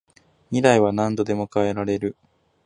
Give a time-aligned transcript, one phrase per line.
[0.49, 2.17] 未来は何度でも変えられる